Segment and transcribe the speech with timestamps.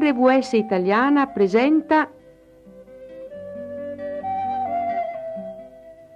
[0.00, 2.10] RVS italiana presenta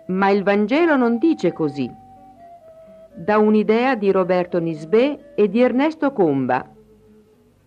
[0.07, 1.91] Ma il Vangelo non dice così.
[3.15, 6.67] Da un'idea di Roberto Nisbè e di Ernesto Comba.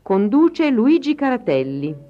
[0.02, 2.07] Conduce Luigi Caratelli.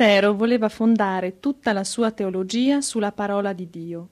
[0.00, 4.08] Lutero voleva fondare tutta la sua teologia sulla parola di Dio.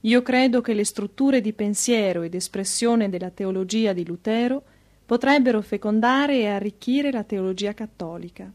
[0.00, 4.62] Io credo che le strutture di pensiero ed espressione della teologia di Lutero
[5.04, 8.50] potrebbero fecondare e arricchire la teologia cattolica.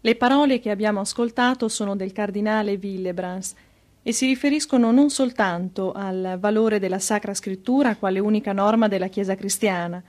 [0.00, 3.54] Le parole che abbiamo ascoltato sono del cardinale Willebrans
[4.02, 9.36] e si riferiscono non soltanto al valore della Sacra Scrittura quale unica norma della Chiesa
[9.36, 10.02] cristiana,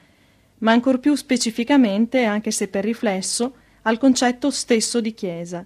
[0.57, 5.65] ma ancor più specificamente, anche se per riflesso, al concetto stesso di Chiesa.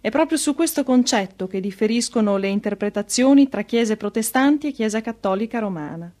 [0.00, 5.58] È proprio su questo concetto che differiscono le interpretazioni tra Chiese protestanti e Chiesa cattolica
[5.58, 6.12] romana.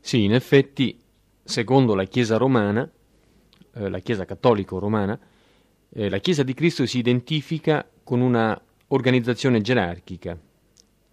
[0.00, 0.98] Sì, in effetti,
[1.42, 2.90] secondo la Chiesa romana,
[3.74, 5.18] eh, la Chiesa cattolico-romana,
[5.90, 10.38] eh, la Chiesa di Cristo si identifica con una organizzazione gerarchica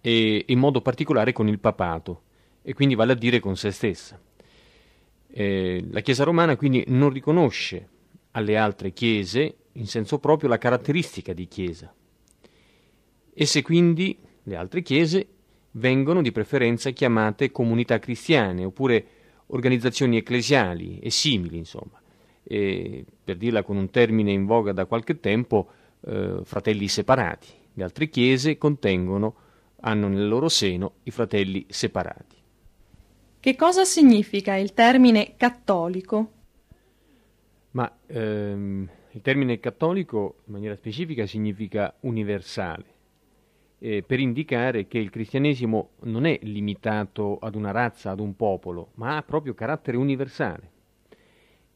[0.00, 2.22] e in modo particolare con il papato
[2.62, 4.18] e quindi vale a dire con se stessa.
[5.30, 7.88] Eh, la Chiesa romana quindi non riconosce
[8.32, 11.92] alle altre chiese in senso proprio la caratteristica di chiesa.
[13.32, 15.26] Esse quindi, le altre chiese,
[15.72, 19.06] vengono di preferenza chiamate comunità cristiane oppure
[19.46, 22.00] organizzazioni ecclesiali e simili, insomma.
[22.42, 25.68] E, per dirla con un termine in voga da qualche tempo,
[26.00, 27.48] eh, fratelli separati.
[27.74, 29.34] Le altre chiese contengono,
[29.80, 32.36] hanno nel loro seno i fratelli separati.
[33.38, 36.32] Che cosa significa il termine cattolico?
[37.78, 42.84] Ma ehm, il termine cattolico in maniera specifica significa universale,
[43.78, 48.90] eh, per indicare che il cristianesimo non è limitato ad una razza, ad un popolo,
[48.94, 50.70] ma ha proprio carattere universale.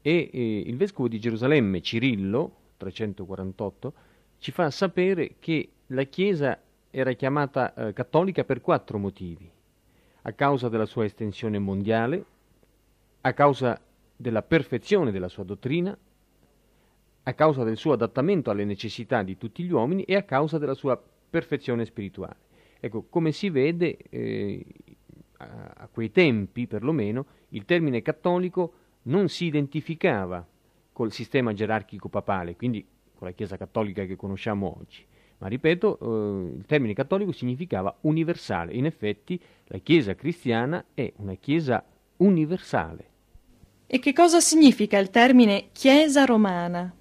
[0.01, 3.93] E eh, il vescovo di Gerusalemme, Cirillo, 348,
[4.39, 6.59] ci fa sapere che la Chiesa
[6.91, 9.49] era chiamata eh, cattolica per quattro motivi,
[10.23, 12.25] a causa della sua estensione mondiale,
[13.21, 13.79] a causa
[14.15, 15.97] della perfezione della sua dottrina,
[17.25, 20.73] a causa del suo adattamento alle necessità di tutti gli uomini e a causa della
[20.73, 22.51] sua perfezione spirituale.
[22.79, 24.65] Ecco, come si vede, eh,
[25.37, 28.73] a, quei tempi perlomeno, il termine cattolico
[29.03, 30.45] non si identificava
[30.91, 32.85] col sistema gerarchico papale, quindi
[33.15, 35.05] con la Chiesa cattolica che conosciamo oggi.
[35.39, 38.73] Ma ripeto, eh, il termine cattolico significava universale.
[38.73, 41.83] In effetti la Chiesa cristiana è una Chiesa
[42.17, 43.11] universale.
[43.93, 46.91] E che cosa significa il termine Chiesa romana?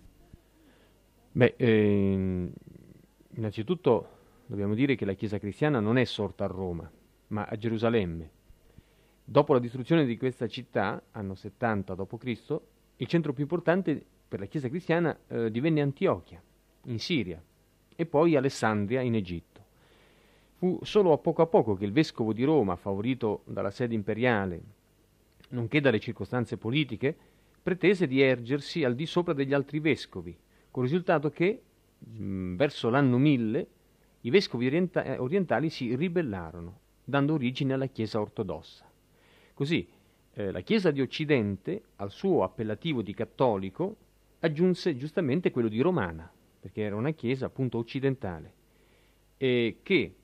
[1.32, 2.52] Beh, eh,
[3.30, 4.08] innanzitutto
[4.44, 6.92] dobbiamo dire che la Chiesa cristiana non è sorta a Roma,
[7.28, 8.30] ma a Gerusalemme.
[9.24, 12.60] Dopo la distruzione di questa città, anno 70 d.C.,
[12.96, 16.42] il centro più importante per la Chiesa cristiana eh, divenne Antiochia,
[16.88, 17.42] in Siria,
[17.96, 19.64] e poi Alessandria, in Egitto.
[20.56, 24.80] Fu solo a poco a poco che il vescovo di Roma, favorito dalla sede imperiale
[25.52, 27.16] nonché dalle circostanze politiche,
[27.62, 30.36] pretese di ergersi al di sopra degli altri vescovi,
[30.70, 31.62] con il risultato che,
[32.18, 33.66] mm, verso l'anno 1000,
[34.22, 38.90] i vescovi eh, orientali si ribellarono, dando origine alla Chiesa ortodossa.
[39.54, 39.86] Così
[40.34, 43.96] eh, la Chiesa di Occidente, al suo appellativo di cattolico,
[44.40, 48.54] aggiunse giustamente quello di romana, perché era una Chiesa appunto occidentale,
[49.36, 50.14] e che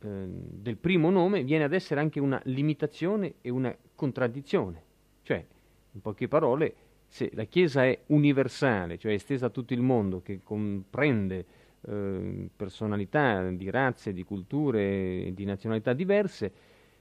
[0.00, 4.82] eh, del primo nome viene ad essere anche una limitazione e una contraddizione.
[5.22, 5.44] Cioè,
[5.90, 6.74] in poche parole,
[7.08, 11.44] se la Chiesa è universale, cioè estesa a tutto il mondo, che comprende
[11.80, 16.52] eh, personalità di razze, di culture di nazionalità diverse,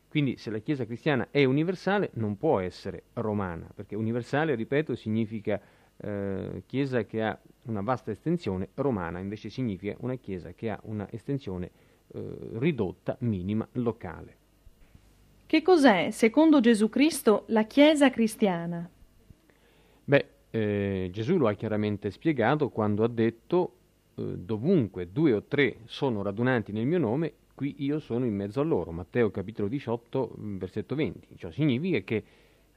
[0.10, 5.62] quindi se la Chiesa cristiana è universale non può essere romana, perché universale, ripeto, significa
[5.98, 11.08] eh, Chiesa che ha una vasta estensione, romana invece significa una Chiesa che ha una
[11.12, 11.70] estensione
[12.08, 14.46] eh, ridotta, minima, locale.
[15.48, 18.86] Che cos'è, secondo Gesù Cristo, la Chiesa cristiana?
[20.04, 23.76] Beh, eh, Gesù lo ha chiaramente spiegato quando ha detto
[24.16, 28.60] eh, dovunque due o tre sono radunati nel mio nome, qui io sono in mezzo
[28.60, 28.92] a loro.
[28.92, 31.38] Matteo capitolo 18, mm, versetto 20.
[31.38, 32.24] Ciò significa che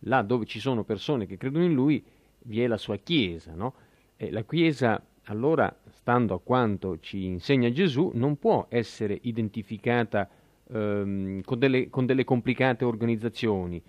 [0.05, 2.01] là dove ci sono persone che credono in lui,
[2.43, 3.75] vi è la sua Chiesa, no?
[4.17, 10.29] E la Chiesa, allora, stando a quanto ci insegna Gesù, non può essere identificata
[10.73, 13.83] ehm, con, delle, con delle complicate organizzazioni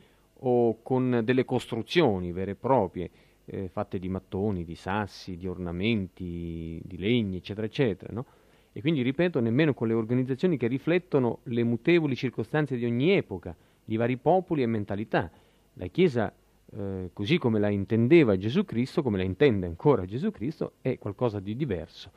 [0.43, 3.09] o con delle costruzioni vere e proprie,
[3.45, 8.25] eh, fatte di mattoni, di sassi, di ornamenti, di legni, eccetera, eccetera, no?
[8.73, 13.55] E quindi, ripeto, nemmeno con le organizzazioni che riflettono le mutevoli circostanze di ogni epoca,
[13.83, 15.29] di vari popoli e mentalità.
[15.73, 16.33] La Chiesa,
[16.73, 21.41] eh, così come la intendeva Gesù Cristo, come la intende ancora Gesù Cristo, è qualcosa
[21.41, 22.11] di diverso.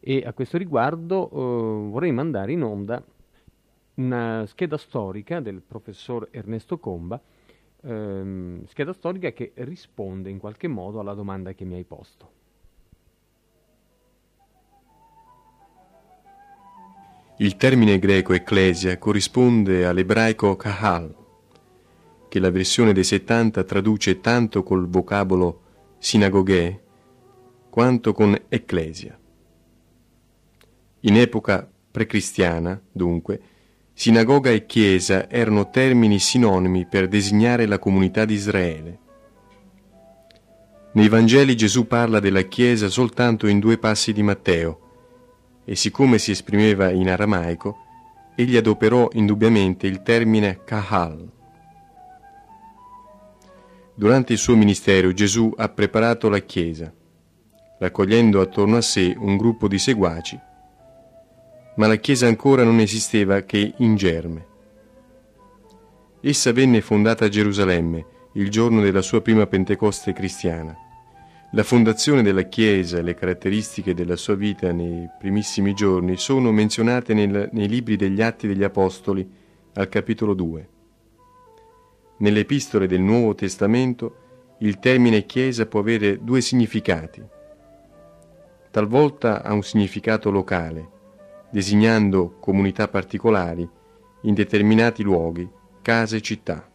[0.00, 3.04] E a questo riguardo eh, vorrei mandare in onda
[4.00, 7.20] una scheda storica del professor Ernesto Comba,
[7.82, 12.38] ehm, scheda storica che risponde in qualche modo alla domanda che mi hai posto.
[17.36, 21.14] Il termine greco ecclesia corrisponde all'ebraico kahal,
[22.28, 25.62] che la versione dei 70 traduce tanto col vocabolo
[25.98, 26.82] sinagoghe
[27.70, 29.18] quanto con ecclesia.
[31.00, 33.40] In epoca precristiana, dunque,
[34.00, 38.98] sinagoga e chiesa erano termini sinonimi per designare la comunità di Israele.
[40.92, 46.30] Nei Vangeli Gesù parla della chiesa soltanto in due passi di Matteo, e siccome si
[46.30, 47.76] esprimeva in aramaico,
[48.36, 51.30] egli adoperò indubbiamente il termine kahal.
[53.94, 56.90] Durante il suo ministero Gesù ha preparato la Chiesa,
[57.78, 60.40] raccogliendo attorno a sé un gruppo di seguaci,
[61.80, 64.46] ma la Chiesa ancora non esisteva che in germe.
[66.20, 68.04] Essa venne fondata a Gerusalemme
[68.34, 70.76] il giorno della sua prima Pentecoste cristiana
[71.52, 77.12] la fondazione della Chiesa e le caratteristiche della sua vita nei primissimi giorni sono menzionate
[77.12, 79.28] nel, nei libri degli Atti degli Apostoli
[79.74, 80.68] al capitolo 2.
[82.18, 87.20] Nelle epistole del Nuovo Testamento il termine Chiesa può avere due significati.
[88.70, 90.99] Talvolta ha un significato locale,
[91.50, 93.68] designando comunità particolari
[94.22, 95.48] in determinati luoghi,
[95.82, 96.68] case e città.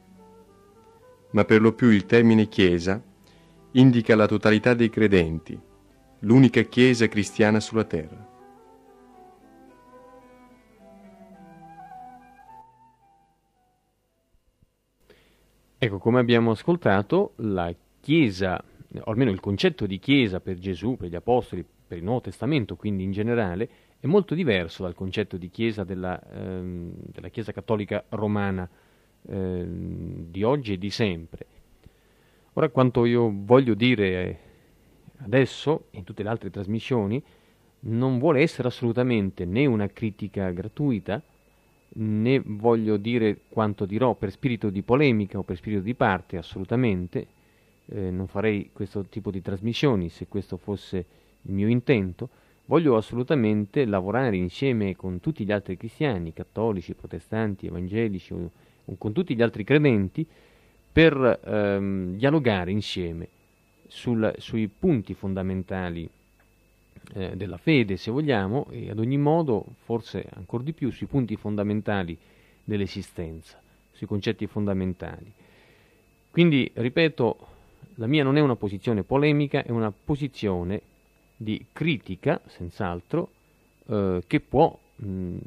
[1.32, 3.02] Ma per lo più il termine Chiesa
[3.72, 5.60] indica la totalità dei credenti,
[6.20, 8.34] l'unica Chiesa cristiana sulla terra.
[15.78, 18.64] Ecco, come abbiamo ascoltato, la Chiesa,
[19.02, 22.76] o almeno il concetto di Chiesa per Gesù, per gli Apostoli, per il Nuovo Testamento,
[22.76, 23.70] quindi in generale,
[24.00, 28.70] è molto diverso dal concetto di Chiesa della, ehm, della Chiesa cattolica romana
[29.28, 31.46] ehm, di oggi e di sempre.
[32.54, 34.40] Ora quanto io voglio dire
[35.18, 37.22] adesso, in tutte le altre trasmissioni,
[37.88, 41.22] non vuole essere assolutamente né una critica gratuita,
[41.98, 47.28] né voglio dire quanto dirò per spirito di polemica o per spirito di parte, assolutamente.
[47.88, 51.06] Eh, non farei questo tipo di trasmissioni se questo fosse
[51.44, 52.30] il mio intento.
[52.68, 58.34] Voglio assolutamente lavorare insieme con tutti gli altri cristiani, cattolici, protestanti, evangelici,
[58.98, 60.26] con tutti gli altri credenti,
[60.92, 63.28] per ehm, dialogare insieme
[63.88, 66.10] sul, sui punti fondamentali
[67.14, 71.36] eh, della fede, se vogliamo, e ad ogni modo, forse ancora di più, sui punti
[71.36, 72.18] fondamentali
[72.64, 75.32] dell'esistenza, sui concetti fondamentali.
[76.32, 77.38] Quindi, ripeto,
[77.96, 80.82] la mia non è una posizione polemica, è una posizione
[81.46, 83.30] di critica, senz'altro,
[83.88, 85.38] eh, che può mh,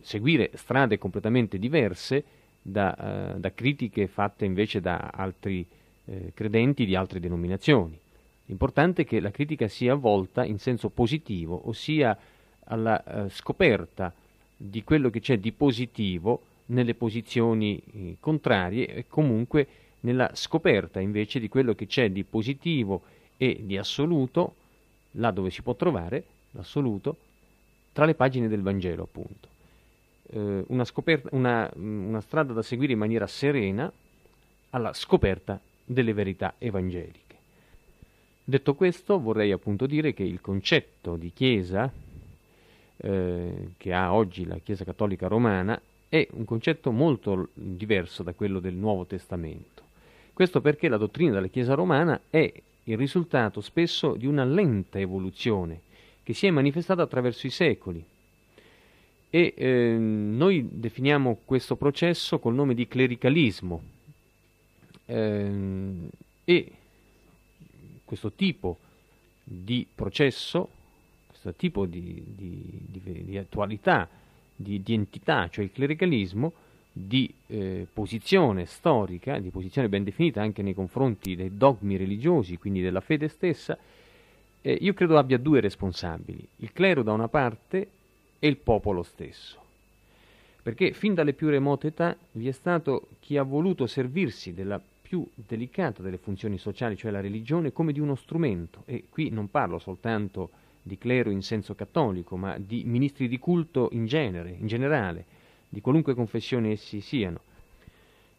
[0.00, 2.24] seguire strade completamente diverse
[2.60, 5.64] da, uh, da critiche fatte invece da altri
[6.04, 7.98] eh, credenti di altre denominazioni.
[8.46, 12.16] L'importante è che la critica sia volta in senso positivo, ossia
[12.64, 14.12] alla uh, scoperta
[14.56, 19.66] di quello che c'è di positivo nelle posizioni eh, contrarie e comunque
[20.00, 23.02] nella scoperta invece di quello che c'è di positivo
[23.36, 24.54] e di assoluto,
[25.12, 27.16] là dove si può trovare l'assoluto,
[27.92, 29.48] tra le pagine del Vangelo appunto
[30.32, 33.90] eh, una, scoperta, una, una strada da seguire in maniera serena
[34.70, 37.20] alla scoperta delle verità evangeliche.
[38.44, 41.90] Detto questo, vorrei appunto dire che il concetto di Chiesa
[42.96, 48.58] eh, che ha oggi la Chiesa Cattolica Romana è un concetto molto diverso da quello
[48.58, 49.82] del Nuovo Testamento.
[50.32, 52.52] Questo perché la dottrina della Chiesa Romana è
[52.84, 55.80] il risultato spesso di una lenta evoluzione
[56.22, 58.04] che si è manifestata attraverso i secoli.
[59.30, 63.82] E eh, noi definiamo questo processo col nome di clericalismo.
[65.06, 66.08] Eh,
[66.44, 66.72] e
[68.04, 68.78] questo tipo
[69.42, 70.68] di processo,
[71.28, 74.08] questo tipo di, di, di, di attualità,
[74.54, 76.52] di, entità, cioè il clericalismo,
[76.92, 82.82] di eh, posizione storica, di posizione ben definita anche nei confronti dei dogmi religiosi, quindi
[82.82, 83.78] della fede stessa,
[84.60, 87.88] eh, io credo abbia due responsabili, il clero da una parte
[88.38, 89.60] e il popolo stesso.
[90.62, 94.80] Perché fin dalle più remote età vi è stato chi ha voluto servirsi della
[95.12, 98.82] più delicata delle funzioni sociali, cioè la religione, come di uno strumento.
[98.86, 103.88] E qui non parlo soltanto di clero in senso cattolico, ma di ministri di culto
[103.92, 105.24] in genere, in generale,
[105.72, 107.40] di qualunque confessione essi siano.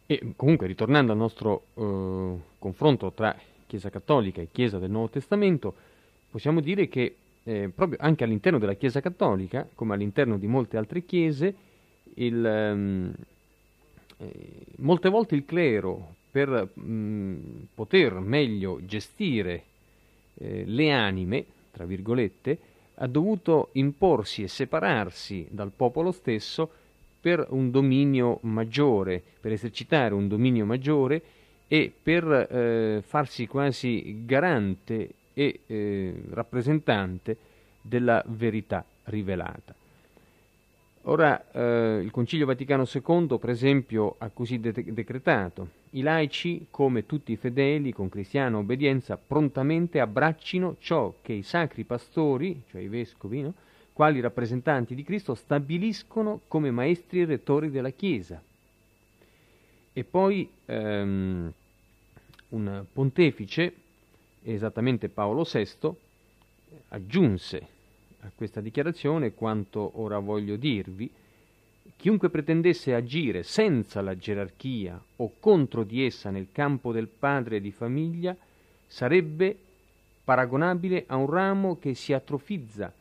[0.06, 3.36] E comunque, ritornando al nostro eh, confronto tra
[3.66, 5.74] Chiesa cattolica e Chiesa del Nuovo Testamento,
[6.30, 11.04] possiamo dire che eh, proprio anche all'interno della Chiesa cattolica, come all'interno di molte altre
[11.04, 11.54] chiese,
[12.14, 13.12] il, um,
[14.18, 14.32] eh,
[14.76, 19.64] molte volte il clero, per um, poter meglio gestire
[20.34, 22.58] eh, le anime, tra virgolette,
[22.94, 26.82] ha dovuto imporsi e separarsi dal popolo stesso
[27.24, 31.22] per un dominio maggiore, per esercitare un dominio maggiore
[31.66, 37.34] e per eh, farsi quasi garante e eh, rappresentante
[37.80, 39.74] della verità rivelata.
[41.04, 47.06] Ora, eh, il Concilio Vaticano II, per esempio, ha così de- decretato: i laici, come
[47.06, 52.88] tutti i fedeli, con cristiana obbedienza, prontamente abbraccino ciò che i sacri pastori, cioè i
[52.88, 53.54] vescovi, no?
[53.94, 58.42] Quali rappresentanti di Cristo stabiliscono come maestri e rettori della Chiesa.
[59.92, 61.52] E poi ehm,
[62.48, 63.72] un pontefice,
[64.42, 65.92] esattamente Paolo VI,
[66.88, 67.66] aggiunse
[68.22, 71.08] a questa dichiarazione quanto ora voglio dirvi.
[71.96, 77.70] Chiunque pretendesse agire senza la gerarchia o contro di essa nel campo del padre di
[77.70, 78.36] famiglia
[78.88, 79.56] sarebbe
[80.24, 82.92] paragonabile a un ramo che si atrofizza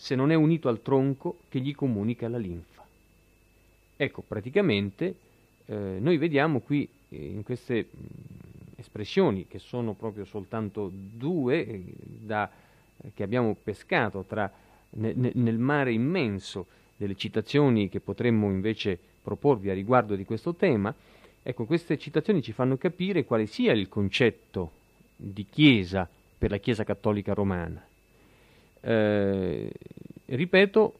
[0.00, 2.86] se non è unito al tronco che gli comunica la linfa.
[3.96, 5.14] Ecco, praticamente
[5.66, 7.96] eh, noi vediamo qui eh, in queste mh,
[8.76, 12.48] espressioni, che sono proprio soltanto due eh, da,
[12.96, 14.48] eh, che abbiamo pescato tra,
[14.90, 20.94] ne, nel mare immenso delle citazioni che potremmo invece proporvi a riguardo di questo tema,
[21.42, 24.70] ecco, queste citazioni ci fanno capire quale sia il concetto
[25.16, 27.84] di Chiesa per la Chiesa cattolica romana
[28.80, 29.70] eh,
[30.26, 30.94] ripeto,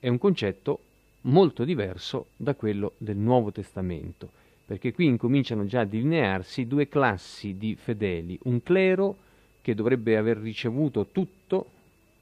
[0.00, 0.78] è un concetto
[1.22, 4.30] molto diverso da quello del Nuovo Testamento,
[4.66, 9.16] perché qui incominciano già a delinearsi due classi di fedeli, un clero
[9.60, 11.66] che dovrebbe aver ricevuto tutto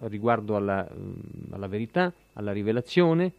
[0.09, 3.33] riguardo alla, mm, alla verità, alla rivelazione,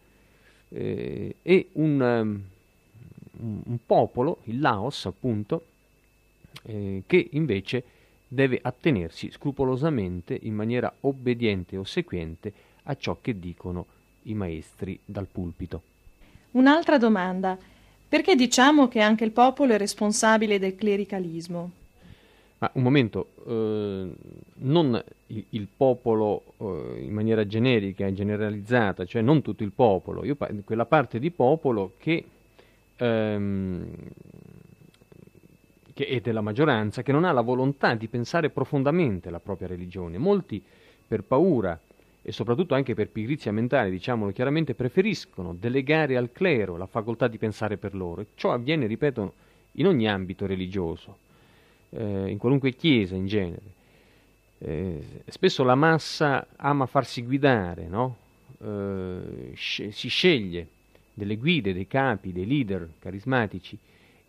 [0.69, 5.65] eh, e un, um, un, popolo, il Laos appunto,
[6.63, 7.83] eh, che invece
[8.33, 13.85] deve attenersi scrupolosamente, in maniera obbediente e ossequiente, a ciò che dicono
[14.23, 15.81] i maestri dal pulpito.
[16.51, 17.57] Un'altra domanda.
[18.07, 21.71] Perché diciamo che anche il popolo è responsabile del clericalismo?
[22.59, 24.11] Ma un momento, eh,
[24.53, 30.23] non il, il popolo eh, in maniera generica e generalizzata, cioè non tutto il popolo,
[30.23, 32.23] io, quella parte di popolo che
[32.95, 33.85] ehm,
[35.93, 40.17] che è della maggioranza, che non ha la volontà di pensare profondamente la propria religione.
[40.17, 40.61] Molti,
[41.07, 41.79] per paura
[42.25, 47.37] e soprattutto anche per pigrizia mentale, diciamolo chiaramente, preferiscono delegare al clero la facoltà di
[47.37, 48.21] pensare per loro.
[48.21, 49.33] E ciò avviene, ripeto,
[49.73, 51.17] in ogni ambito religioso,
[51.89, 53.81] eh, in qualunque chiesa in genere.
[54.59, 58.15] Eh, spesso la massa ama farsi guidare, no?
[58.63, 60.67] eh, sc- si sceglie
[61.13, 63.77] delle guide, dei capi, dei leader carismatici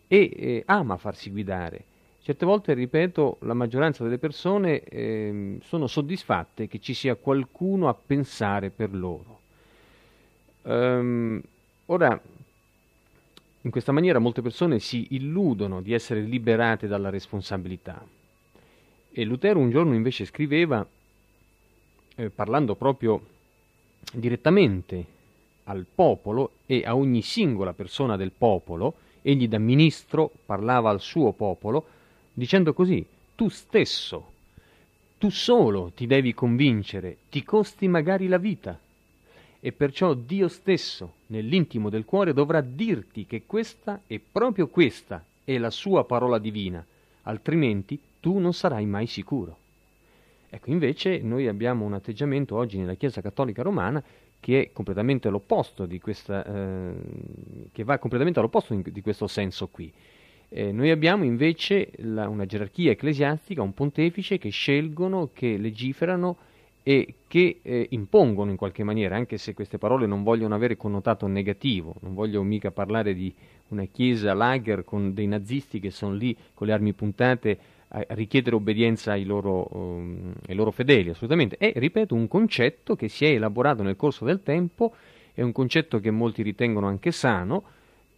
[0.06, 1.84] e eh, ama farsi guidare.
[2.22, 7.94] Certe volte, ripeto, la maggioranza delle persone eh, sono soddisfatte che ci sia qualcuno a
[7.94, 9.40] pensare per loro.
[10.62, 11.42] Um,
[11.86, 12.18] ora,
[13.60, 18.02] in questa maniera molte persone si illudono di essere liberate dalla responsabilità.
[19.10, 20.86] E Lutero un giorno invece scriveva,
[22.16, 23.22] eh, parlando proprio
[24.12, 25.04] direttamente
[25.64, 28.94] al popolo e a ogni singola persona del popolo,
[29.26, 31.86] egli da ministro parlava al suo popolo,
[32.34, 33.04] dicendo così,
[33.34, 34.32] tu stesso,
[35.16, 38.78] tu solo ti devi convincere, ti costi magari la vita,
[39.60, 45.56] e perciò Dio stesso, nell'intimo del cuore, dovrà dirti che questa e proprio questa è
[45.56, 46.84] la sua parola divina,
[47.22, 49.56] altrimenti tu non sarai mai sicuro.
[50.54, 54.00] Ecco, invece noi abbiamo un atteggiamento oggi nella Chiesa Cattolica Romana
[54.38, 56.92] che è completamente l'opposto di questa, eh,
[57.72, 59.92] che va completamente all'opposto di questo senso qui.
[60.50, 66.36] Eh, noi abbiamo invece la, una gerarchia ecclesiastica, un pontefice che scelgono, che legiferano
[66.84, 71.26] e che eh, impongono in qualche maniera, anche se queste parole non vogliono avere connotato
[71.26, 73.34] negativo, non voglio mica parlare di
[73.68, 77.58] una chiesa lager con dei nazisti che sono lì con le armi puntate
[77.94, 81.56] a richiedere obbedienza ai loro, um, ai loro fedeli, assolutamente.
[81.56, 84.94] È, ripeto, un concetto che si è elaborato nel corso del tempo,
[85.32, 87.62] è un concetto che molti ritengono anche sano,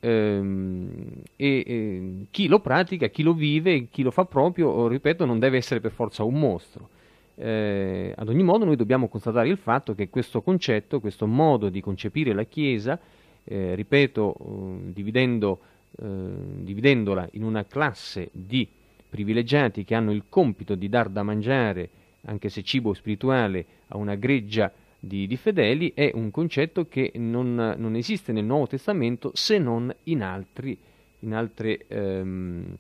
[0.01, 0.89] ehm,
[1.37, 5.59] e, e, chi lo pratica, chi lo vive, chi lo fa proprio, ripeto, non deve
[5.59, 6.89] essere per forza un mostro.
[7.35, 11.83] Eh, ad ogni modo noi dobbiamo constatare il fatto che questo concetto, questo modo di
[11.83, 12.99] concepire la Chiesa,
[13.45, 15.61] eh, ripeto, eh, dividendo,
[15.99, 18.69] dividendola in una classe di
[19.17, 21.89] privilegiati che hanno il compito di dar da mangiare,
[22.27, 24.71] anche se cibo spirituale, a una greggia
[25.01, 29.95] di, di fedeli, è un concetto che non, non, esiste nel Nuovo Testamento se non
[30.05, 30.77] in altri,
[31.21, 32.77] in altre, ehm,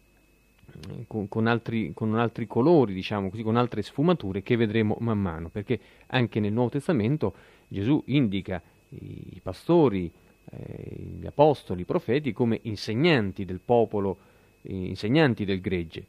[1.07, 5.49] con, con, altri, con, altri, colori, diciamo così, con altre sfumature che vedremo man mano,
[5.49, 7.35] perché anche nel Nuovo Testamento
[7.69, 10.11] Gesù indica i, pastori,
[10.50, 14.19] eh, gli apostoli, i profeti come insegnanti del popolo,
[14.62, 16.05] insegnanti del gregge,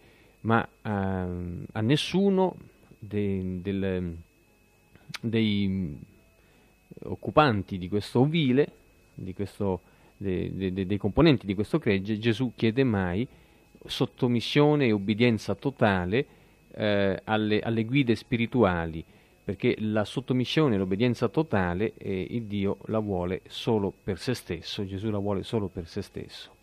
[0.47, 2.55] ma a, ehm, a nessuno
[2.97, 4.15] de, del,
[5.21, 5.97] dei
[7.03, 8.71] occupanti di questo ovile,
[9.13, 9.81] di questo,
[10.15, 13.27] de, de, dei componenti di questo gregge, Gesù chiede mai
[13.85, 16.25] sottomissione e obbedienza totale
[16.71, 19.03] eh, alle, alle, guide spirituali,
[19.43, 24.85] perché la sottomissione e l'obbedienza totale eh, il Dio la vuole solo per se stesso,
[24.85, 26.55] Gesù la vuole solo per se stesso.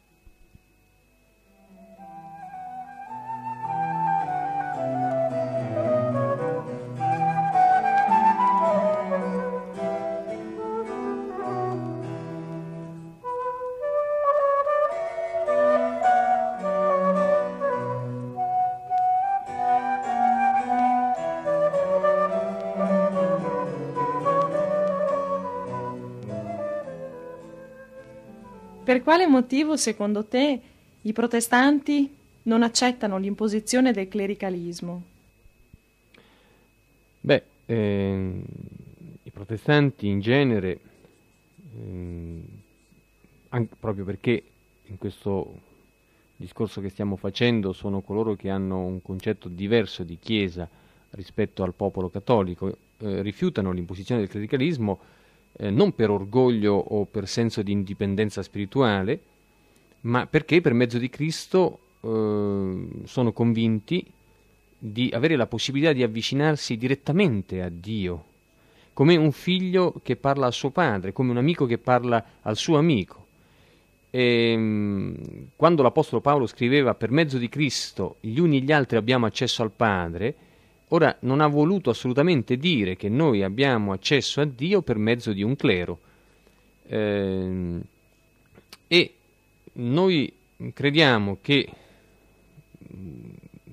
[28.95, 30.61] Per quale motivo, secondo te,
[31.03, 32.09] i protestanti
[32.43, 35.03] non accettano l'imposizione del clericalismo?
[37.19, 38.31] Beh, eh,
[39.21, 40.79] i protestanti in genere,
[41.77, 42.43] eh,
[43.49, 44.45] anche proprio perché
[44.85, 45.59] in questo
[46.37, 50.69] discorso che stiamo facendo sono coloro che hanno un concetto diverso di Chiesa
[51.11, 55.01] rispetto al popolo cattolico, eh, rifiutano l'imposizione del clericalismo
[55.57, 59.21] eh, non per orgoglio o per senso di indipendenza spirituale,
[60.03, 64.05] ma perché per mezzo di Cristo eh, sono convinti
[64.79, 68.25] di avere la possibilità di avvicinarsi direttamente a Dio,
[68.93, 72.77] come un figlio che parla al suo padre, come un amico che parla al suo
[72.77, 73.23] amico.
[74.11, 78.97] E, ehm, quando l'Apostolo Paolo scriveva per mezzo di Cristo gli uni e gli altri
[78.97, 80.35] abbiamo accesso al Padre,
[80.95, 85.43] Ora non ha voluto assolutamente dire che noi abbiamo accesso a Dio per mezzo di
[85.43, 85.99] un clero.
[86.87, 87.81] Eh,
[88.87, 89.15] e
[89.73, 90.33] noi
[90.73, 91.69] crediamo che
[92.97, 93.31] mm,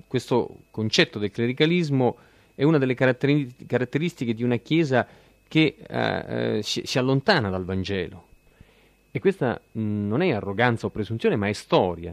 [0.08, 2.16] questo concetto del clericalismo
[2.56, 5.06] è una delle caratteri- caratteristiche di una Chiesa
[5.46, 8.26] che eh, eh, si, allontana dal Vangelo.
[9.12, 12.12] E questa mm, non è arroganza o presunzione, ma è storia.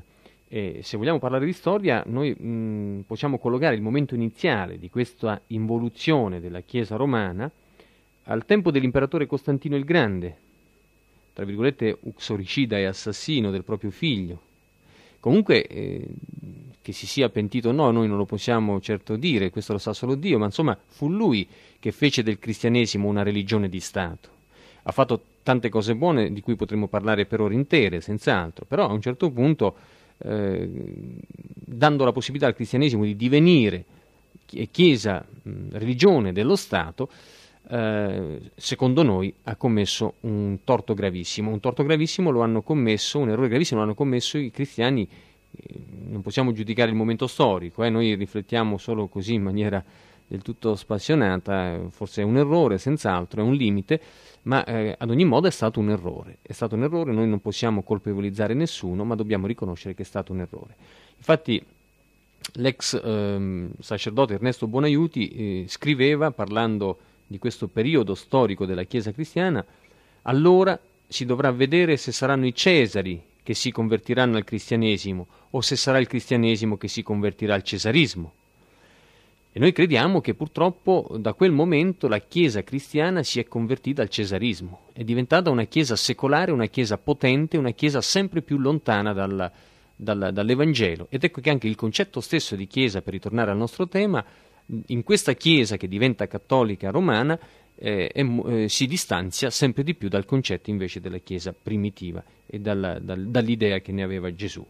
[0.51, 5.39] E se vogliamo parlare di storia, noi mh, possiamo collocare il momento iniziale di questa
[5.47, 7.49] involuzione della Chiesa romana
[8.23, 10.37] al tempo dell'imperatore Costantino il Grande,
[11.33, 14.41] tra virgolette uxoricida e assassino del proprio figlio.
[15.19, 16.07] Comunque, eh,
[16.81, 19.93] che si sia pentito o no, noi non lo possiamo certo dire, questo lo sa
[19.93, 24.29] solo Dio, ma insomma fu lui che fece del cristianesimo una religione di Stato.
[24.81, 28.93] Ha fatto tante cose buone di cui potremmo parlare per ore intere, senz'altro, però a
[28.93, 29.75] un certo punto
[30.19, 30.69] eh,
[31.53, 33.85] dando la possibilità al cristianesimo di divenire
[34.71, 35.25] chiesa,
[35.71, 37.09] religione dello Stato,
[37.69, 41.51] eh, secondo noi ha commesso un torto gravissimo.
[41.51, 45.07] Un torto gravissimo lo hanno commesso, un errore gravissimo lo hanno commesso i cristiani.
[45.51, 45.75] Eh,
[46.09, 49.83] non possiamo giudicare il momento storico, noi riflettiamo solo così in maniera
[50.29, 53.99] del tutto spassionata, forse è un errore, senz'altro, è un limite,
[54.43, 56.37] ma eh, ad ogni modo è stato un errore.
[56.43, 60.31] È stato un errore, noi non possiamo colpevolizzare nessuno, ma dobbiamo riconoscere che è stato
[60.31, 60.75] un errore.
[61.17, 61.65] Infatti
[62.53, 69.65] l'ex ehm, sacerdote Ernesto Buonaiuti eh, scriveva, parlando di questo periodo storico della Chiesa cristiana,
[70.23, 75.75] allora si dovrà vedere se saranno i Cesari che si convertiranno al cristianesimo o se
[75.75, 78.33] sarà il cristianesimo che si convertirà al cesarismo.
[79.51, 84.09] E noi crediamo che purtroppo da quel momento la Chiesa cristiana si è convertita al
[84.09, 89.51] cesarismo, è diventata una Chiesa secolare, una Chiesa potente, una Chiesa sempre più lontana dal,
[89.95, 91.07] dal, dall'Evangelo.
[91.09, 94.23] Ed ecco che anche il concetto stesso di Chiesa, per ritornare al nostro tema,
[94.87, 97.39] in questa Chiesa che diventa cattolica romana
[97.75, 102.99] eh, eh, si distanzia sempre di più dal concetto invece della Chiesa primitiva e dalla,
[102.99, 104.63] dal, dall'idea che ne aveva Gesù.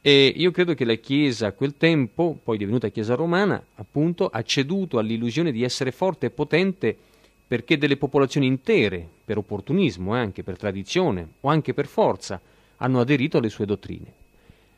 [0.00, 4.42] E io credo che la Chiesa a quel tempo, poi divenuta Chiesa romana, appunto, ha
[4.42, 6.96] ceduto all'illusione di essere forte e potente
[7.48, 12.40] perché delle popolazioni intere, per opportunismo eh, anche, per tradizione o anche per forza,
[12.76, 14.12] hanno aderito alle sue dottrine.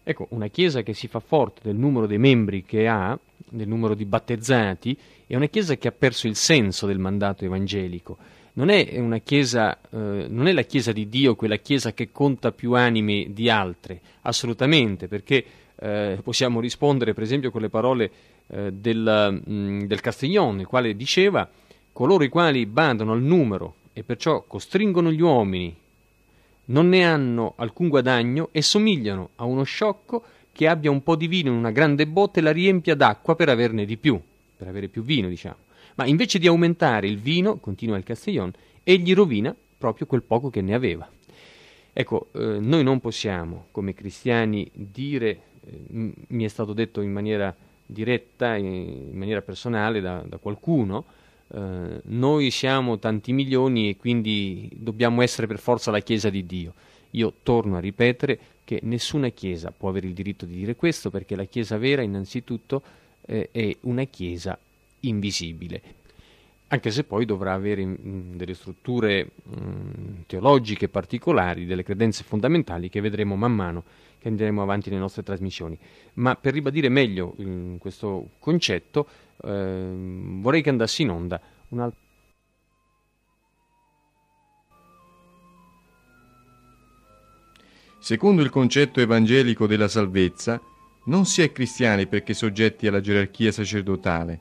[0.02, 3.94] Ecco, una Chiesa che si fa forte del numero dei membri che ha, del numero
[3.94, 8.16] di battezzati, è una Chiesa che ha perso il senso del mandato evangelico.
[8.52, 12.72] Non è, chiesa, eh, non è la Chiesa di Dio quella Chiesa che conta più
[12.74, 15.44] anime di altre, assolutamente, perché
[15.76, 18.10] eh, possiamo rispondere per esempio con le parole
[18.48, 21.48] eh, del, mh, mm, del Castignon, il quale diceva
[21.92, 25.76] coloro i quali badano al numero e perciò costringono gli uomini
[26.70, 31.26] non ne hanno alcun guadagno e somigliano a uno sciocco che abbia un po' di
[31.26, 34.20] vino in una grande botte e la riempia d'acqua per averne di più,
[34.56, 35.56] per avere più vino, diciamo.
[35.96, 40.60] Ma invece di aumentare il vino, continua il Castiglione, egli rovina proprio quel poco che
[40.60, 41.08] ne aveva.
[41.92, 47.54] Ecco, eh, noi non possiamo, come cristiani, dire, eh, mi è stato detto in maniera
[47.84, 51.04] diretta, in maniera personale da, da qualcuno,
[51.52, 56.74] eh, noi siamo tanti milioni e quindi dobbiamo essere per forza la Chiesa di Dio.
[57.12, 61.34] Io torno a ripetere che nessuna Chiesa può avere il diritto di dire questo perché
[61.34, 62.82] la Chiesa vera innanzitutto
[63.26, 64.56] eh, è una Chiesa
[65.00, 65.82] invisibile,
[66.68, 73.00] anche se poi dovrà avere mm, delle strutture mm, teologiche particolari, delle credenze fondamentali che
[73.00, 73.84] vedremo man mano
[74.20, 75.78] che andremo avanti nelle nostre trasmissioni.
[76.14, 79.08] Ma per ribadire meglio mh, questo concetto,
[79.42, 79.92] eh,
[80.40, 82.00] vorrei che andasse in onda un altro.
[87.98, 90.60] Secondo il concetto evangelico della salvezza,
[91.04, 94.40] non si è cristiani perché soggetti alla gerarchia sacerdotale,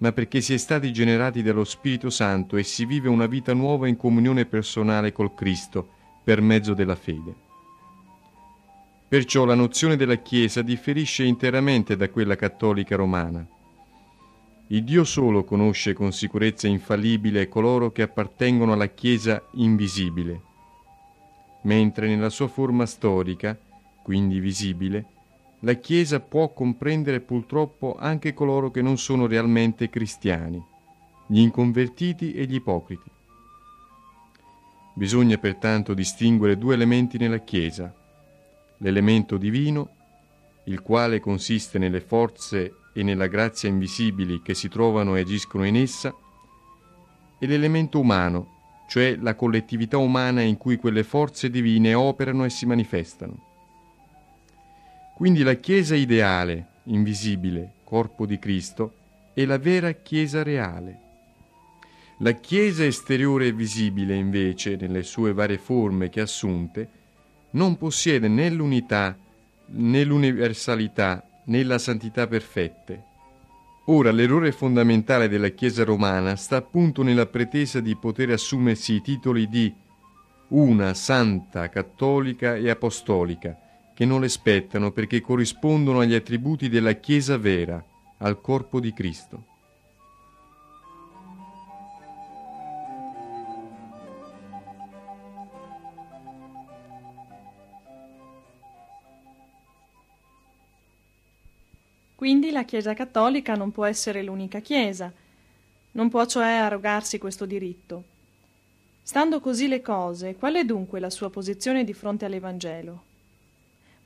[0.00, 3.86] ma perché si è stati generati dallo Spirito Santo e si vive una vita nuova
[3.86, 5.88] in comunione personale col Cristo
[6.24, 7.34] per mezzo della fede.
[9.08, 13.46] Perciò la nozione della Chiesa differisce interamente da quella cattolica romana.
[14.68, 20.40] Il Dio solo conosce con sicurezza infallibile coloro che appartengono alla Chiesa invisibile,
[21.62, 23.58] mentre nella sua forma storica,
[24.02, 25.04] quindi visibile,
[25.60, 30.62] la Chiesa può comprendere purtroppo anche coloro che non sono realmente cristiani,
[31.26, 33.10] gli inconvertiti e gli ipocriti.
[34.94, 37.94] Bisogna pertanto distinguere due elementi nella Chiesa,
[38.78, 39.96] l'elemento divino,
[40.64, 45.76] il quale consiste nelle forze e nella grazia invisibili che si trovano e agiscono in
[45.76, 46.14] essa,
[47.38, 52.66] e l'elemento umano, cioè la collettività umana in cui quelle forze divine operano e si
[52.66, 53.49] manifestano.
[55.20, 58.94] Quindi la Chiesa ideale, invisibile, corpo di Cristo,
[59.34, 60.98] è la vera Chiesa reale.
[62.20, 66.88] La Chiesa esteriore e visibile, invece, nelle sue varie forme che assunte,
[67.50, 69.14] non possiede né l'unità
[69.66, 73.04] né l'universalità nella santità perfette.
[73.88, 79.50] Ora l'errore fondamentale della Chiesa romana sta appunto nella pretesa di poter assumersi i titoli
[79.50, 79.70] di
[80.48, 83.68] una santa, cattolica e apostolica,
[84.00, 87.84] che non le spettano perché corrispondono agli attributi della Chiesa vera,
[88.16, 89.44] al corpo di Cristo.
[102.14, 105.12] Quindi la Chiesa cattolica non può essere l'unica Chiesa,
[105.92, 108.04] non può cioè arrogarsi questo diritto.
[109.02, 113.08] Stando così le cose, qual è dunque la sua posizione di fronte all'Evangelo?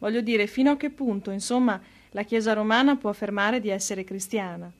[0.05, 4.71] Voglio dire, fino a che punto, insomma, la Chiesa romana può affermare di essere cristiana?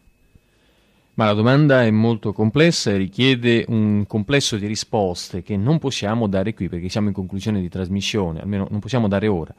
[1.15, 6.27] Ma la domanda è molto complessa e richiede un complesso di risposte che non possiamo
[6.27, 9.55] dare qui perché siamo in conclusione di trasmissione, almeno non possiamo dare ora.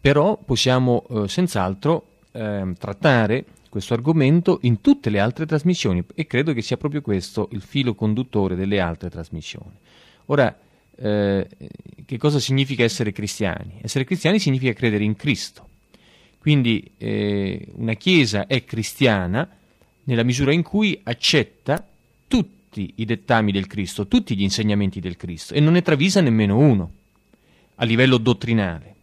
[0.00, 6.54] Però possiamo eh, senz'altro eh, trattare questo argomento in tutte le altre trasmissioni e credo
[6.54, 9.74] che sia proprio questo il filo conduttore delle altre trasmissioni.
[10.28, 10.56] Ora,
[10.96, 11.46] eh,
[12.04, 13.78] che cosa significa essere cristiani?
[13.82, 15.68] Essere cristiani significa credere in Cristo.
[16.38, 19.48] Quindi eh, una Chiesa è cristiana
[20.04, 21.86] nella misura in cui accetta
[22.28, 26.56] tutti i dettami del Cristo, tutti gli insegnamenti del Cristo e non ne travisa nemmeno
[26.56, 26.92] uno
[27.76, 28.94] a livello dottrinale.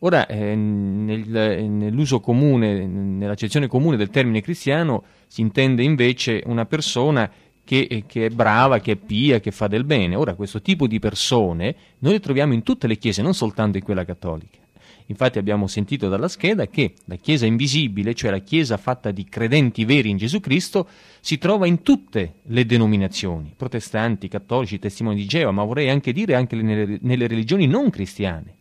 [0.00, 7.30] Ora, eh, nel, nell'uso comune, nell'accezione comune del termine cristiano, si intende invece una persona
[7.64, 10.14] che, che, è brava, che è pia, che fa del bene.
[10.14, 13.84] Ora, questo tipo di persone noi le troviamo in tutte le chiese, non soltanto in
[13.84, 14.58] quella cattolica.
[15.06, 19.84] Infatti abbiamo sentito dalla scheda che la Chiesa invisibile, cioè la Chiesa fatta di credenti
[19.84, 20.88] veri in Gesù Cristo,
[21.20, 26.34] si trova in tutte le denominazioni, protestanti, cattolici, testimoni di Geova, ma vorrei anche dire
[26.34, 28.54] anche nelle, nelle religioni non cristiane,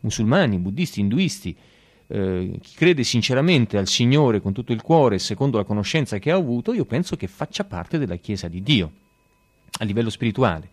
[0.00, 1.56] musulmani, buddisti, induisti,
[2.08, 6.36] eh, chi crede sinceramente al Signore con tutto il cuore, secondo la conoscenza che ha
[6.36, 8.90] avuto, io penso che faccia parte della Chiesa di Dio,
[9.78, 10.68] a livello spirituale.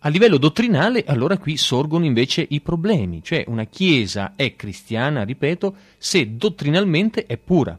[0.00, 5.74] A livello dottrinale, allora qui sorgono invece i problemi, cioè una Chiesa è cristiana, ripeto,
[5.96, 7.76] se dottrinalmente è pura.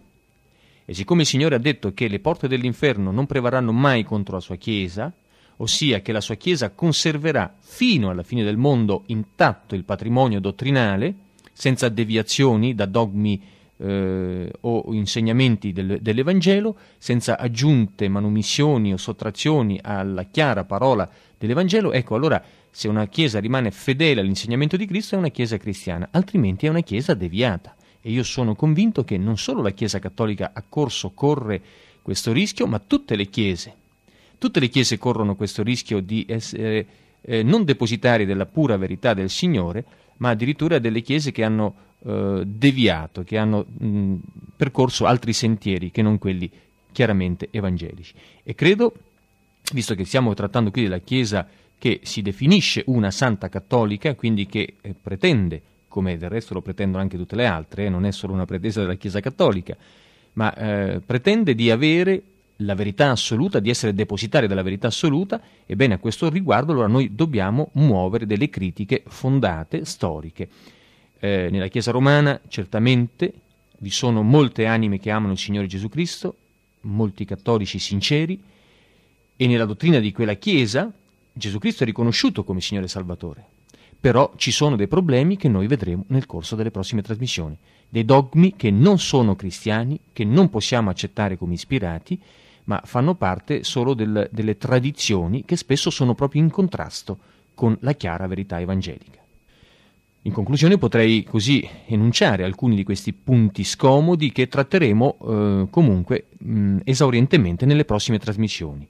[0.83, 4.41] E siccome il Signore ha detto che le porte dell'inferno non prevarranno mai contro la
[4.41, 5.13] sua Chiesa,
[5.57, 11.15] ossia che la sua Chiesa conserverà fino alla fine del mondo intatto il patrimonio dottrinale,
[11.59, 13.41] senza deviazioni da dogmi
[13.75, 22.15] eh, o insegnamenti del, dell'Evangelo, senza aggiunte, manomissioni o sottrazioni alla chiara parola dell'Evangelo, ecco
[22.15, 22.41] allora
[22.71, 26.79] se una Chiesa rimane fedele all'insegnamento di Cristo è una Chiesa cristiana, altrimenti è una
[26.79, 27.75] Chiesa deviata.
[27.99, 31.61] E io sono convinto che non solo la Chiesa cattolica ha corso, corre
[32.01, 33.73] questo rischio, ma tutte le Chiese.
[34.37, 36.87] Tutte le Chiese corrono questo rischio di essere
[37.19, 39.83] eh, non depositari della pura verità del Signore,
[40.19, 44.15] ma addirittura delle Chiese che hanno eh, deviato, che hanno mh,
[44.55, 46.49] percorso altri sentieri che non quelli
[46.91, 48.13] chiaramente evangelici.
[48.43, 48.93] E credo,
[49.73, 54.75] visto che stiamo trattando qui della Chiesa che si definisce una santa cattolica, quindi che
[54.81, 58.33] eh, pretende, come del resto lo pretendono anche tutte le altre, eh, non è solo
[58.33, 59.75] una pretesa della Chiesa cattolica,
[60.33, 62.21] ma eh, pretende di avere
[62.61, 67.15] la verità assoluta, di essere depositaria della verità assoluta, ebbene a questo riguardo allora noi
[67.15, 70.49] dobbiamo muovere delle critiche fondate, storiche.
[71.19, 73.33] Eh, nella Chiesa romana certamente
[73.79, 76.35] vi sono molte anime che amano il Signore Gesù Cristo,
[76.81, 78.41] molti cattolici sinceri,
[79.35, 80.91] e nella dottrina di quella Chiesa
[81.31, 83.45] Gesù Cristo è riconosciuto come Signore Salvatore.
[84.01, 88.55] Però ci sono dei problemi che noi vedremo nel corso delle prossime trasmissioni, dei dogmi
[88.55, 92.19] che non sono cristiani, che non possiamo accettare come ispirati,
[92.69, 97.17] ma fanno parte solo del, delle tradizioni che spesso sono proprio in contrasto
[97.55, 99.17] con la chiara verità evangelica.
[100.23, 106.79] In conclusione potrei così enunciare alcuni di questi punti scomodi che tratteremo eh, comunque mh,
[106.83, 108.87] esaurientemente nelle prossime trasmissioni.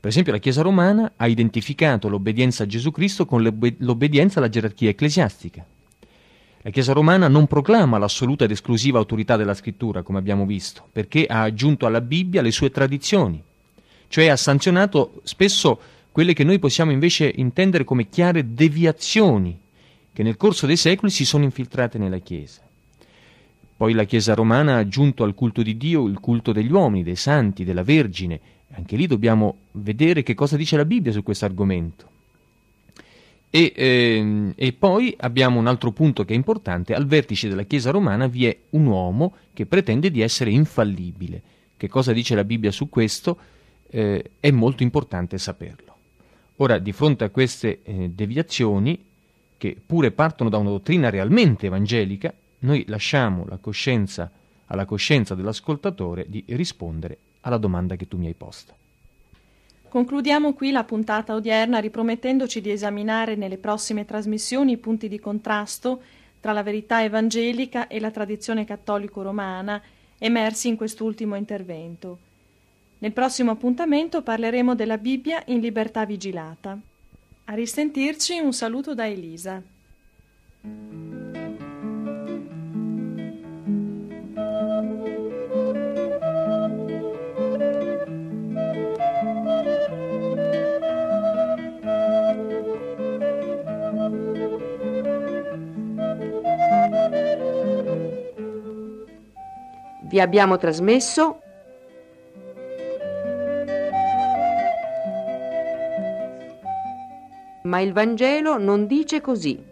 [0.00, 4.88] Per esempio la Chiesa romana ha identificato l'obbedienza a Gesù Cristo con l'obbedienza alla gerarchia
[4.88, 5.64] ecclesiastica.
[6.64, 11.26] La Chiesa romana non proclama l'assoluta ed esclusiva autorità della scrittura, come abbiamo visto, perché
[11.26, 13.42] ha aggiunto alla Bibbia le sue tradizioni,
[14.06, 15.80] cioè ha sanzionato spesso
[16.12, 19.58] quelle che noi possiamo invece intendere come chiare deviazioni
[20.12, 22.60] che nel corso dei secoli si sono infiltrate nella Chiesa.
[23.76, 27.16] Poi la Chiesa romana ha aggiunto al culto di Dio il culto degli uomini, dei
[27.16, 28.38] santi, della Vergine.
[28.74, 32.08] Anche lì dobbiamo vedere che cosa dice la Bibbia su questo argomento.
[33.54, 37.90] E, ehm, e, poi abbiamo un altro punto che è importante, al vertice della Chiesa
[37.90, 41.42] romana vi è un uomo che pretende di essere infallibile.
[41.76, 43.36] Che cosa dice la Bibbia su questo?
[43.90, 45.94] Eh, è molto importante saperlo.
[46.56, 48.98] Ora, di fronte a queste eh, deviazioni,
[49.58, 54.30] che pure partono da una dottrina realmente evangelica, noi lasciamo la coscienza
[54.68, 58.81] alla coscienza dell'ascoltatore di rispondere alla domanda che tu mi hai posto.
[59.92, 66.00] Concludiamo qui la puntata odierna ripromettendoci di esaminare nelle prossime trasmissioni i punti di contrasto
[66.40, 69.82] tra la verità evangelica e la tradizione cattolico-romana
[70.16, 72.18] emersi in quest'ultimo intervento.
[73.00, 76.78] Nel prossimo appuntamento parleremo della Bibbia in libertà vigilata.
[77.44, 79.62] A risentirci un saluto da Elisa.
[100.12, 101.40] Vi abbiamo trasmesso
[107.62, 109.71] ma il Vangelo non dice così.